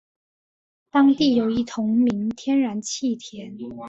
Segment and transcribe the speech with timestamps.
[0.89, 3.55] 当地有一同名天然气田。